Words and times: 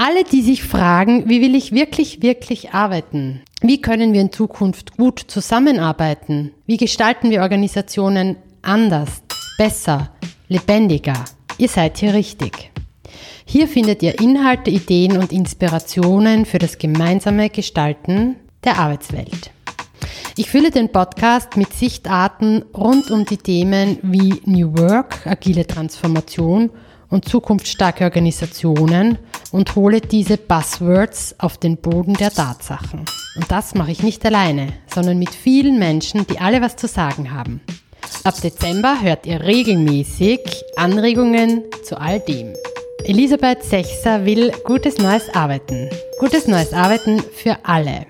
Alle, 0.00 0.22
die 0.22 0.42
sich 0.42 0.62
fragen, 0.62 1.28
wie 1.28 1.40
will 1.42 1.56
ich 1.56 1.72
wirklich, 1.72 2.22
wirklich 2.22 2.70
arbeiten? 2.70 3.42
Wie 3.62 3.80
können 3.80 4.12
wir 4.12 4.20
in 4.20 4.30
Zukunft 4.30 4.96
gut 4.96 5.18
zusammenarbeiten? 5.26 6.52
Wie 6.66 6.76
gestalten 6.76 7.30
wir 7.30 7.42
Organisationen 7.42 8.36
anders, 8.62 9.24
besser, 9.58 10.12
lebendiger? 10.46 11.24
Ihr 11.58 11.66
seid 11.66 11.98
hier 11.98 12.14
richtig. 12.14 12.70
Hier 13.44 13.66
findet 13.66 14.04
ihr 14.04 14.20
Inhalte, 14.20 14.70
Ideen 14.70 15.18
und 15.18 15.32
Inspirationen 15.32 16.46
für 16.46 16.60
das 16.60 16.78
gemeinsame 16.78 17.50
Gestalten 17.50 18.36
der 18.62 18.78
Arbeitswelt. 18.78 19.50
Ich 20.38 20.50
fülle 20.50 20.70
den 20.70 20.92
Podcast 20.92 21.56
mit 21.56 21.72
Sichtarten 21.72 22.64
rund 22.72 23.10
um 23.10 23.24
die 23.24 23.38
Themen 23.38 23.98
wie 24.02 24.40
New 24.44 24.78
Work, 24.78 25.26
agile 25.26 25.66
Transformation 25.66 26.70
und 27.10 27.28
zukunftsstarke 27.28 28.04
Organisationen 28.04 29.18
und 29.50 29.74
hole 29.74 30.00
diese 30.00 30.36
Buzzwords 30.36 31.34
auf 31.40 31.58
den 31.58 31.76
Boden 31.76 32.14
der 32.14 32.30
Tatsachen. 32.30 33.00
Und 33.34 33.50
das 33.50 33.74
mache 33.74 33.90
ich 33.90 34.04
nicht 34.04 34.24
alleine, 34.24 34.68
sondern 34.86 35.18
mit 35.18 35.30
vielen 35.30 35.76
Menschen, 35.80 36.24
die 36.28 36.38
alle 36.38 36.62
was 36.62 36.76
zu 36.76 36.86
sagen 36.86 37.34
haben. 37.34 37.60
Ab 38.22 38.40
Dezember 38.40 39.00
hört 39.00 39.26
ihr 39.26 39.40
regelmäßig 39.40 40.38
Anregungen 40.76 41.64
zu 41.82 42.00
all 42.00 42.20
dem. 42.20 42.52
Elisabeth 43.02 43.64
Sechser 43.64 44.24
will 44.24 44.52
gutes 44.62 44.98
neues 44.98 45.34
Arbeiten. 45.34 45.90
Gutes 46.20 46.46
neues 46.46 46.72
Arbeiten 46.72 47.20
für 47.34 47.56
alle. 47.64 48.06